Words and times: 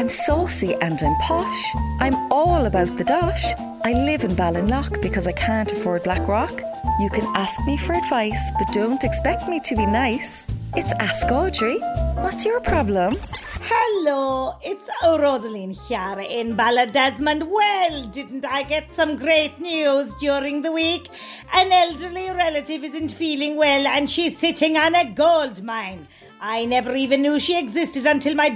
I'm 0.00 0.08
saucy 0.08 0.74
and 0.76 0.98
I'm 1.02 1.14
posh. 1.16 1.74
I'm 2.00 2.14
all 2.32 2.64
about 2.64 2.96
the 2.96 3.04
dosh. 3.04 3.44
I 3.84 3.92
live 3.92 4.24
in 4.24 4.34
Ballinlough 4.34 5.02
because 5.02 5.26
I 5.26 5.32
can't 5.32 5.70
afford 5.70 6.04
Blackrock. 6.04 6.62
You 7.00 7.10
can 7.10 7.26
ask 7.36 7.62
me 7.66 7.76
for 7.76 7.92
advice, 7.92 8.40
but 8.58 8.72
don't 8.72 9.04
expect 9.04 9.46
me 9.46 9.60
to 9.60 9.76
be 9.76 9.84
nice. 9.84 10.42
It's 10.74 10.90
Ask 10.94 11.30
Audrey. 11.30 11.80
What's 12.14 12.46
your 12.46 12.60
problem? 12.60 13.14
Hello, 13.60 14.56
it's 14.62 14.88
Rosaline 15.02 15.72
here 15.72 16.24
in 16.26 16.56
Ballydesmond. 16.56 17.46
Well, 17.50 18.04
didn't 18.06 18.46
I 18.46 18.62
get 18.62 18.90
some 18.90 19.16
great 19.16 19.60
news 19.60 20.14
during 20.14 20.62
the 20.62 20.72
week? 20.72 21.10
An 21.52 21.70
elderly 21.70 22.30
relative 22.30 22.84
isn't 22.84 23.12
feeling 23.12 23.56
well 23.56 23.86
and 23.86 24.10
she's 24.10 24.38
sitting 24.38 24.78
on 24.78 24.94
a 24.94 25.12
gold 25.12 25.62
mine. 25.62 26.04
I 26.40 26.64
never 26.64 26.96
even 26.96 27.20
knew 27.20 27.38
she 27.38 27.58
existed 27.58 28.06
until 28.06 28.34
my 28.34 28.48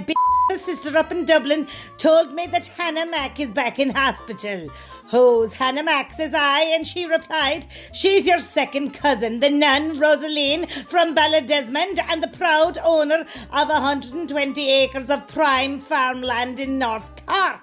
big 0.47 0.57
sister 0.57 0.95
up 0.97 1.11
in 1.11 1.25
Dublin 1.25 1.67
told 1.97 2.33
me 2.33 2.47
that 2.47 2.67
Hannah 2.67 3.05
Mack 3.05 3.39
is 3.39 3.51
back 3.51 3.79
in 3.79 3.89
hospital. 3.89 4.69
Who's 5.09 5.53
Hannah 5.53 5.83
Mack, 5.83 6.11
says 6.11 6.33
I, 6.33 6.61
and 6.61 6.85
she 6.85 7.05
replied, 7.05 7.65
She's 7.93 8.27
your 8.27 8.39
second 8.39 8.93
cousin, 8.93 9.39
the 9.39 9.49
nun 9.49 9.99
Rosaline 9.99 10.67
from 10.67 11.15
Ballydesmond 11.15 11.99
and 12.07 12.21
the 12.21 12.37
proud 12.37 12.77
owner 12.77 13.25
of 13.51 13.69
120 13.69 14.69
acres 14.69 15.09
of 15.09 15.27
prime 15.27 15.79
farmland 15.79 16.59
in 16.59 16.77
North 16.77 17.25
Cork. 17.25 17.61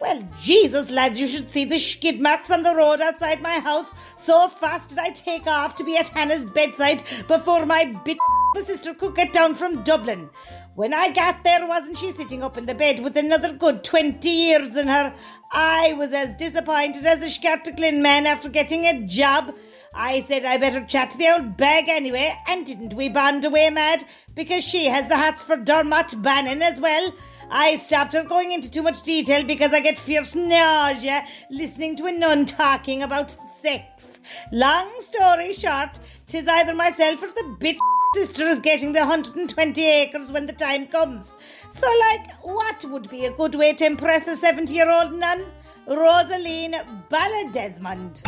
Well, 0.00 0.22
Jesus, 0.40 0.90
lads, 0.92 1.20
you 1.20 1.26
should 1.26 1.50
see 1.50 1.64
the 1.64 1.78
skid 1.78 2.20
marks 2.20 2.52
on 2.52 2.62
the 2.62 2.74
road 2.74 3.00
outside 3.00 3.42
my 3.42 3.58
house. 3.58 3.90
So 4.16 4.48
fast 4.48 4.90
did 4.90 4.98
I 4.98 5.10
take 5.10 5.46
off 5.48 5.74
to 5.76 5.84
be 5.84 5.96
at 5.96 6.08
Hannah's 6.08 6.44
bedside 6.44 7.02
before 7.26 7.66
my 7.66 7.86
bit 8.04 8.18
sister 8.62 8.94
could 8.94 9.14
get 9.14 9.32
down 9.32 9.54
from 9.54 9.82
Dublin. 9.82 10.30
When 10.78 10.94
I 10.94 11.10
got 11.10 11.42
there, 11.42 11.66
wasn't 11.66 11.98
she 11.98 12.12
sitting 12.12 12.44
up 12.44 12.56
in 12.56 12.66
the 12.66 12.72
bed 12.72 13.00
with 13.00 13.16
another 13.16 13.52
good 13.52 13.82
20 13.82 14.30
years 14.30 14.76
in 14.76 14.86
her? 14.86 15.12
I 15.50 15.94
was 15.94 16.12
as 16.12 16.36
disappointed 16.36 17.04
as 17.04 17.20
a 17.20 17.26
Scartaglin 17.26 18.00
man 18.00 18.28
after 18.28 18.48
getting 18.48 18.86
a 18.86 19.04
job. 19.04 19.56
I 19.92 20.20
said 20.20 20.44
I 20.44 20.56
better 20.56 20.84
chat 20.84 21.10
to 21.10 21.18
the 21.18 21.32
old 21.32 21.56
bag 21.56 21.88
anyway, 21.88 22.38
and 22.46 22.64
didn't 22.64 22.94
we 22.94 23.08
bond 23.08 23.44
away 23.44 23.70
mad? 23.70 24.04
Because 24.36 24.62
she 24.62 24.84
has 24.84 25.08
the 25.08 25.16
hots 25.16 25.42
for 25.42 25.56
Dermot 25.56 26.22
Bannon 26.22 26.62
as 26.62 26.80
well. 26.80 27.12
I 27.50 27.74
stopped 27.74 28.12
her 28.12 28.22
going 28.22 28.52
into 28.52 28.70
too 28.70 28.82
much 28.82 29.02
detail 29.02 29.42
because 29.42 29.72
I 29.72 29.80
get 29.80 29.98
fierce 29.98 30.36
nausea 30.36 31.26
listening 31.50 31.96
to 31.96 32.06
a 32.06 32.12
nun 32.12 32.46
talking 32.46 33.02
about 33.02 33.32
sex. 33.32 34.20
Long 34.52 34.92
story 35.00 35.52
short, 35.54 35.98
tis 36.28 36.46
either 36.46 36.72
myself 36.72 37.20
or 37.20 37.32
the 37.32 37.56
bitch 37.58 37.78
sister 38.14 38.46
is 38.46 38.60
getting 38.60 38.92
the 38.92 39.00
120 39.00 39.84
acres 39.84 40.32
when 40.32 40.46
the 40.46 40.52
time 40.52 40.86
comes. 40.86 41.34
So, 41.68 41.86
like, 42.10 42.32
what 42.42 42.84
would 42.86 43.08
be 43.10 43.26
a 43.26 43.30
good 43.30 43.54
way 43.54 43.74
to 43.74 43.86
impress 43.86 44.26
a 44.28 44.36
70 44.36 44.72
year 44.72 44.90
old 44.90 45.12
nun? 45.12 45.46
Rosaline 45.86 46.74
Ballydesmond. 47.10 48.22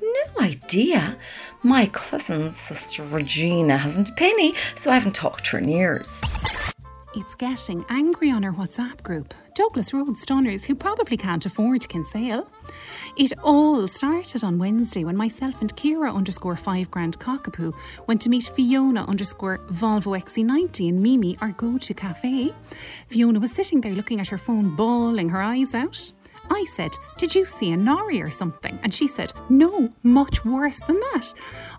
No 0.00 0.44
idea. 0.44 1.16
My 1.62 1.86
cousin's 1.86 2.56
sister 2.56 3.04
Regina 3.04 3.76
hasn't 3.76 4.08
a 4.08 4.12
penny, 4.12 4.54
so 4.74 4.90
I 4.90 4.94
haven't 4.94 5.14
talked 5.14 5.44
to 5.46 5.50
her 5.52 5.58
in 5.58 5.68
years. 5.68 6.20
It's 7.14 7.34
getting 7.34 7.84
angry 7.90 8.30
on 8.30 8.42
our 8.42 8.52
WhatsApp 8.52 9.02
group. 9.02 9.34
Douglas 9.54 9.92
Road 9.92 10.16
Stunners, 10.16 10.64
who 10.64 10.74
probably 10.74 11.18
can't 11.18 11.44
afford 11.44 11.86
Kinsale. 11.86 12.48
It 13.18 13.34
all 13.42 13.86
started 13.86 14.42
on 14.42 14.58
Wednesday 14.58 15.04
when 15.04 15.14
myself 15.14 15.60
and 15.60 15.76
Kira 15.76 16.14
underscore 16.14 16.56
five 16.56 16.90
grand 16.90 17.18
cockapoo 17.18 17.74
went 18.06 18.22
to 18.22 18.30
meet 18.30 18.50
Fiona 18.56 19.04
underscore 19.04 19.58
Volvo 19.70 20.18
XC90 20.18 20.88
and 20.88 21.02
Mimi, 21.02 21.36
our 21.42 21.52
go 21.52 21.76
to 21.76 21.92
cafe. 21.92 22.54
Fiona 23.08 23.40
was 23.40 23.52
sitting 23.52 23.82
there 23.82 23.94
looking 23.94 24.18
at 24.18 24.28
her 24.28 24.38
phone, 24.38 24.74
bawling 24.74 25.28
her 25.28 25.42
eyes 25.42 25.74
out. 25.74 26.12
I 26.52 26.64
said, 26.64 26.98
Did 27.16 27.34
you 27.34 27.46
see 27.46 27.72
a 27.72 27.76
Nori 27.76 28.22
or 28.22 28.30
something? 28.30 28.78
And 28.82 28.92
she 28.92 29.08
said, 29.08 29.32
No, 29.48 29.90
much 30.02 30.44
worse 30.44 30.80
than 30.80 31.00
that. 31.00 31.32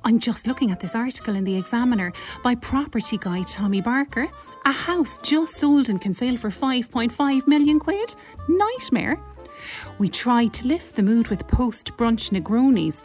I'm 0.03 0.17
just 0.19 0.47
looking 0.47 0.71
at 0.71 0.79
this 0.79 0.95
article 0.95 1.35
in 1.35 1.43
The 1.43 1.55
Examiner 1.55 2.11
by 2.43 2.55
property 2.55 3.17
guy 3.19 3.43
Tommy 3.43 3.81
Barker. 3.81 4.27
A 4.65 4.71
house 4.71 5.19
just 5.21 5.57
sold 5.57 5.89
in 5.89 5.99
Kinsale 5.99 6.37
for 6.37 6.49
5.5 6.49 7.47
million 7.47 7.79
quid? 7.79 8.15
Nightmare. 8.47 9.19
We 9.97 10.09
tried 10.09 10.53
to 10.55 10.67
lift 10.67 10.95
the 10.95 11.03
mood 11.03 11.27
with 11.27 11.47
post 11.47 11.95
brunch 11.97 12.31
Negronis, 12.31 13.03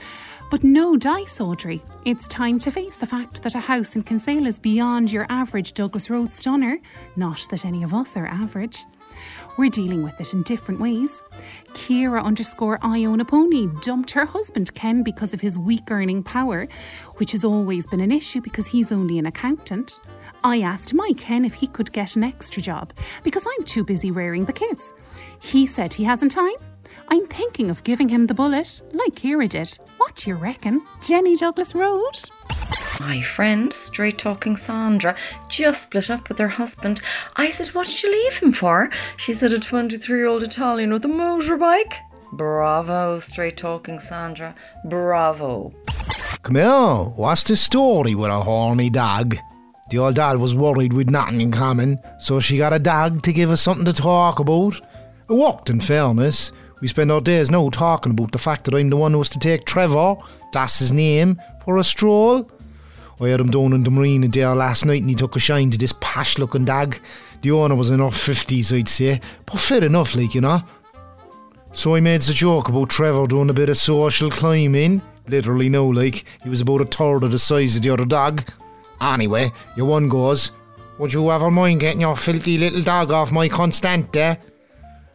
but 0.50 0.64
no 0.64 0.96
dice, 0.96 1.40
Audrey. 1.40 1.82
It's 2.04 2.26
time 2.26 2.58
to 2.60 2.70
face 2.70 2.96
the 2.96 3.06
fact 3.06 3.42
that 3.42 3.54
a 3.54 3.60
house 3.60 3.94
in 3.96 4.02
Kinsale 4.02 4.46
is 4.46 4.58
beyond 4.58 5.12
your 5.12 5.26
average 5.28 5.74
Douglas 5.74 6.08
Road 6.08 6.32
stunner. 6.32 6.78
Not 7.16 7.46
that 7.50 7.64
any 7.64 7.82
of 7.82 7.92
us 7.92 8.16
are 8.16 8.26
average. 8.26 8.84
We're 9.56 9.70
dealing 9.70 10.02
with 10.02 10.20
it 10.20 10.32
in 10.32 10.42
different 10.42 10.80
ways. 10.80 11.22
Kira 11.72 12.22
underscore 12.22 12.78
Iona 12.84 13.24
Pony 13.24 13.66
dumped 13.80 14.10
her 14.12 14.24
husband 14.24 14.72
Ken 14.74 15.02
because 15.02 15.34
of 15.34 15.40
his 15.40 15.58
weak 15.58 15.90
earning 15.90 16.22
power, 16.22 16.68
which 17.16 17.32
has 17.32 17.44
always 17.44 17.86
been 17.86 18.00
an 18.00 18.12
issue 18.12 18.40
because 18.40 18.68
he's 18.68 18.92
only 18.92 19.18
an 19.18 19.26
accountant. 19.26 20.00
I 20.44 20.60
asked 20.60 20.94
my 20.94 21.12
Ken 21.16 21.44
if 21.44 21.54
he 21.54 21.66
could 21.66 21.92
get 21.92 22.14
an 22.14 22.22
extra 22.22 22.62
job 22.62 22.92
because 23.24 23.44
I'm 23.58 23.64
too 23.64 23.82
busy 23.82 24.12
rearing 24.12 24.44
the 24.44 24.52
kids. 24.52 24.92
He 25.40 25.66
said 25.66 25.92
he 25.92 26.04
hasn't 26.04 26.30
time. 26.30 26.54
I'm 27.08 27.26
thinking 27.26 27.70
of 27.70 27.82
giving 27.82 28.08
him 28.08 28.28
the 28.28 28.34
bullet, 28.34 28.80
like 28.92 29.16
Kira 29.16 29.48
did. 29.48 29.76
What 29.96 30.14
do 30.14 30.30
you 30.30 30.36
reckon? 30.36 30.86
Jenny 31.00 31.36
Douglas 31.36 31.74
Road? 31.74 32.20
My 33.00 33.20
friend, 33.20 33.72
straight 33.72 34.16
talking 34.16 34.56
Sandra, 34.56 35.16
just 35.48 35.82
split 35.82 36.08
up 36.08 36.28
with 36.28 36.38
her 36.38 36.48
husband. 36.48 37.00
I 37.34 37.50
said, 37.50 37.68
What 37.68 37.88
did 37.88 38.00
you 38.04 38.12
leave 38.12 38.38
him 38.38 38.52
for? 38.52 38.90
She 39.16 39.34
said, 39.34 39.52
A 39.52 39.58
23 39.58 40.16
year 40.16 40.28
old 40.28 40.44
Italian 40.44 40.92
with 40.92 41.04
a 41.04 41.08
motorbike. 41.08 41.94
Bravo, 42.32 43.18
straight 43.18 43.56
talking 43.56 43.98
Sandra. 43.98 44.54
Bravo. 44.84 45.74
Come 46.44 46.54
here, 46.54 47.12
what's 47.16 47.42
the 47.42 47.56
story 47.56 48.14
with 48.14 48.30
a 48.30 48.40
horny 48.40 48.88
dog? 48.88 49.36
The 49.90 49.98
old 49.98 50.16
dad 50.16 50.36
was 50.36 50.54
worried 50.54 50.92
we'd 50.92 51.10
nothing 51.10 51.40
in 51.40 51.50
common, 51.50 51.98
so 52.18 52.40
she 52.40 52.58
got 52.58 52.74
a 52.74 52.78
dog 52.78 53.22
to 53.22 53.32
give 53.32 53.50
us 53.50 53.62
something 53.62 53.86
to 53.86 53.92
talk 53.92 54.38
about. 54.38 54.80
It 55.28 55.32
worked, 55.32 55.70
in 55.70 55.80
fairness. 55.80 56.52
We 56.80 56.88
spend 56.88 57.10
our 57.10 57.20
days 57.20 57.50
now 57.50 57.70
talking 57.70 58.12
about 58.12 58.32
the 58.32 58.38
fact 58.38 58.64
that 58.64 58.74
I'm 58.74 58.90
the 58.90 58.96
one 58.96 59.12
who 59.12 59.18
was 59.18 59.30
to 59.30 59.38
take 59.38 59.64
Trevor, 59.64 60.16
that's 60.52 60.78
his 60.78 60.92
name, 60.92 61.40
for 61.64 61.78
a 61.78 61.84
stroll. 61.84 62.50
I 63.20 63.28
had 63.28 63.40
him 63.40 63.50
down 63.50 63.72
in 63.72 63.82
the 63.82 63.90
marina 63.90 64.28
there 64.28 64.54
last 64.54 64.84
night 64.84 65.00
and 65.00 65.08
he 65.08 65.16
took 65.16 65.34
a 65.34 65.40
shine 65.40 65.70
to 65.70 65.78
this 65.78 65.94
posh 66.00 66.38
looking 66.38 66.64
dog. 66.64 66.96
The 67.42 67.50
owner 67.50 67.74
was 67.74 67.90
in 67.90 67.98
her 67.98 68.06
50s, 68.06 68.76
I'd 68.76 68.88
say, 68.88 69.20
but 69.46 69.58
fit 69.58 69.82
enough, 69.82 70.14
like, 70.14 70.34
you 70.34 70.40
know. 70.40 70.62
So 71.72 71.94
I 71.94 72.00
made 72.00 72.20
the 72.20 72.32
joke 72.32 72.68
about 72.68 72.90
Trevor 72.90 73.26
doing 73.26 73.50
a 73.50 73.54
bit 73.54 73.68
of 73.68 73.76
social 73.76 74.30
climbing. 74.30 75.02
Literally, 75.26 75.68
no, 75.68 75.86
like, 75.86 76.24
he 76.42 76.48
was 76.48 76.60
about 76.60 76.80
a 76.80 76.84
third 76.84 77.24
of 77.24 77.32
the 77.32 77.38
size 77.38 77.76
of 77.76 77.82
the 77.82 77.90
other 77.90 78.04
dog. 78.04 78.44
Anyway, 79.00 79.52
your 79.76 79.86
one 79.86 80.08
goes, 80.08 80.52
Would 80.98 81.12
you 81.12 81.30
ever 81.30 81.50
mind 81.50 81.80
getting 81.80 82.00
your 82.00 82.16
filthy 82.16 82.58
little 82.58 82.82
dog 82.82 83.10
off 83.12 83.32
my 83.32 83.48
Constante? 83.48 84.38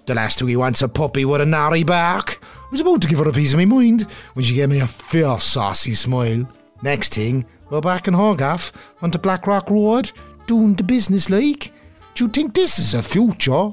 The 0.06 0.14
last 0.14 0.40
two 0.40 0.48
he 0.48 0.56
wants 0.56 0.82
a 0.82 0.90
puppy 0.90 1.26
with 1.26 1.42
a 1.42 1.46
gnarly 1.46 1.84
bark. 1.84 2.40
I 2.44 2.68
was 2.72 2.82
about 2.82 3.02
to 3.04 3.08
give 3.08 3.20
her 3.20 3.30
a 3.30 3.34
piece 3.34 3.54
of 3.54 3.60
my 3.60 3.66
mind 3.66 4.04
when 4.34 4.44
she 4.44 4.56
gave 4.56 4.70
me 4.70 4.80
a 4.80 4.88
fierce 4.88 5.44
saucy 5.44 5.94
smile. 5.94 6.48
Next 6.82 7.14
thing, 7.14 7.46
we're 7.70 7.82
back 7.82 8.08
in 8.08 8.14
Horgaff 8.14 8.72
onto 9.02 9.18
Blackrock 9.18 9.70
Road, 9.70 10.12
doing 10.48 10.74
the 10.74 10.84
business 10.84 11.30
like. 11.30 11.72
Do 12.16 12.26
you 12.26 12.30
think 12.30 12.54
this 12.54 12.80
is 12.80 12.94
a 12.94 13.02
future? 13.02 13.72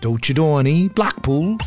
Don't 0.00 0.28
you, 0.28 0.34
Donny? 0.34 0.88
Blackpool? 0.88 1.58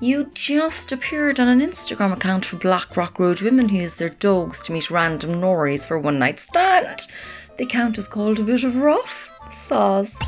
You 0.00 0.28
just 0.34 0.90
appeared 0.90 1.38
on 1.38 1.46
an 1.46 1.60
Instagram 1.60 2.12
account 2.12 2.44
for 2.44 2.56
Blackrock 2.56 3.18
Road 3.18 3.40
women 3.40 3.68
who 3.68 3.76
use 3.76 3.94
their 3.94 4.08
dogs 4.08 4.60
to 4.62 4.72
meet 4.72 4.90
random 4.90 5.34
norries 5.34 5.86
for 5.86 5.98
one 5.98 6.18
night 6.18 6.40
stand. 6.40 7.06
The 7.56 7.64
account 7.64 7.96
is 7.96 8.08
called 8.08 8.40
a 8.40 8.42
bit 8.42 8.64
of 8.64 8.76
rough. 8.76 9.30
Saws. 9.52 10.18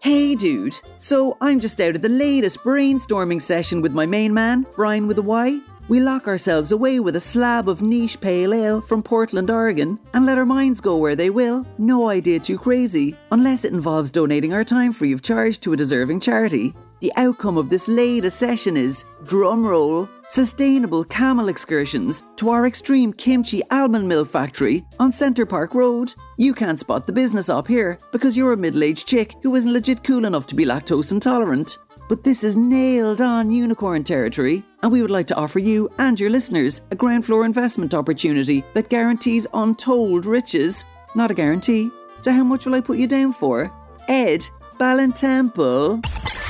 Hey 0.00 0.34
dude, 0.34 0.78
so 0.96 1.36
I'm 1.42 1.60
just 1.60 1.80
out 1.82 1.96
of 1.96 2.02
the 2.02 2.08
latest 2.08 2.60
brainstorming 2.60 3.42
session 3.42 3.82
with 3.82 3.92
my 3.92 4.06
main 4.06 4.32
man, 4.32 4.64
Brian 4.74 5.06
with 5.06 5.18
a 5.18 5.22
Y. 5.22 5.60
We 5.88 6.00
lock 6.00 6.26
ourselves 6.26 6.72
away 6.72 6.98
with 7.00 7.16
a 7.16 7.20
slab 7.20 7.68
of 7.68 7.82
niche 7.82 8.18
pale 8.20 8.54
ale 8.54 8.80
from 8.80 9.02
Portland, 9.02 9.50
Oregon, 9.50 9.98
and 10.14 10.24
let 10.24 10.38
our 10.38 10.46
minds 10.46 10.80
go 10.80 10.96
where 10.96 11.16
they 11.16 11.28
will. 11.28 11.66
No 11.76 12.08
idea 12.08 12.38
too 12.38 12.56
crazy, 12.56 13.16
unless 13.32 13.64
it 13.64 13.72
involves 13.74 14.10
donating 14.10 14.54
our 14.54 14.64
time 14.64 14.92
free 14.94 15.12
of 15.12 15.20
charge 15.20 15.58
to 15.60 15.74
a 15.74 15.76
deserving 15.76 16.20
charity. 16.20 16.74
The 17.00 17.12
outcome 17.16 17.56
of 17.56 17.70
this 17.70 17.88
latest 17.88 18.38
session 18.38 18.76
is, 18.76 19.06
drumroll, 19.24 20.06
sustainable 20.28 21.02
camel 21.04 21.48
excursions 21.48 22.22
to 22.36 22.50
our 22.50 22.66
extreme 22.66 23.14
kimchi 23.14 23.62
almond 23.70 24.06
mill 24.06 24.26
factory 24.26 24.84
on 24.98 25.10
Centre 25.10 25.46
Park 25.46 25.74
Road. 25.74 26.14
You 26.36 26.52
can't 26.52 26.78
spot 26.78 27.06
the 27.06 27.12
business 27.14 27.48
up 27.48 27.66
here 27.66 27.98
because 28.12 28.36
you're 28.36 28.52
a 28.52 28.56
middle 28.56 28.84
aged 28.84 29.08
chick 29.08 29.34
who 29.42 29.54
isn't 29.54 29.72
legit 29.72 30.04
cool 30.04 30.26
enough 30.26 30.46
to 30.48 30.54
be 30.54 30.66
lactose 30.66 31.10
intolerant. 31.10 31.78
But 32.10 32.22
this 32.22 32.44
is 32.44 32.54
nailed 32.54 33.22
on 33.22 33.50
unicorn 33.50 34.04
territory, 34.04 34.62
and 34.82 34.92
we 34.92 35.00
would 35.00 35.10
like 35.10 35.28
to 35.28 35.36
offer 35.36 35.58
you 35.58 35.88
and 35.98 36.20
your 36.20 36.28
listeners 36.28 36.82
a 36.90 36.96
ground 36.96 37.24
floor 37.24 37.46
investment 37.46 37.94
opportunity 37.94 38.62
that 38.74 38.90
guarantees 38.90 39.46
untold 39.54 40.26
riches. 40.26 40.84
Not 41.14 41.30
a 41.30 41.34
guarantee. 41.34 41.90
So, 42.18 42.30
how 42.30 42.44
much 42.44 42.66
will 42.66 42.74
I 42.74 42.82
put 42.82 42.98
you 42.98 43.06
down 43.06 43.32
for? 43.32 43.72
Ed, 44.08 44.46
Ballintemple? 44.80 46.02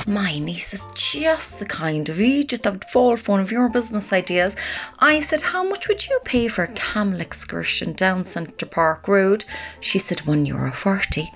My 0.07 0.39
niece 0.39 0.73
is 0.73 0.85
just 0.95 1.59
the 1.59 1.65
kind 1.65 2.07
of 2.07 2.21
Egypt 2.21 2.63
that 2.63 2.71
would 2.71 2.85
fall 2.85 3.17
for 3.17 3.33
one 3.33 3.41
of 3.41 3.51
your 3.51 3.67
business 3.67 4.13
ideas. 4.13 4.55
I 4.99 5.19
said, 5.19 5.41
How 5.41 5.63
much 5.63 5.89
would 5.89 6.07
you 6.07 6.17
pay 6.23 6.47
for 6.47 6.63
a 6.63 6.69
camel 6.69 7.19
excursion 7.19 7.91
down 7.91 8.23
Centre 8.23 8.65
Park 8.65 9.09
Road? 9.09 9.43
She 9.81 9.99
said, 9.99 10.21
one 10.21 10.45
euro 10.45 10.71
forty. 10.71 11.29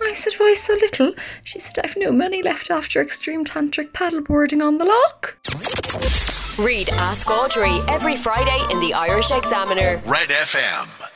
I 0.00 0.12
said, 0.14 0.34
Why 0.34 0.54
so 0.54 0.74
little? 0.74 1.14
She 1.42 1.58
said, 1.58 1.84
I've 1.84 1.96
no 1.96 2.12
money 2.12 2.42
left 2.42 2.70
after 2.70 3.02
extreme 3.02 3.44
tantric 3.44 3.90
paddleboarding 3.90 4.64
on 4.64 4.78
the 4.78 4.84
lock. 4.84 5.36
Read 6.64 6.90
Ask 6.90 7.28
Audrey 7.28 7.80
every 7.88 8.14
Friday 8.14 8.64
in 8.70 8.78
the 8.78 8.94
Irish 8.94 9.32
Examiner. 9.32 10.00
Red 10.06 10.28
FM. 10.28 11.10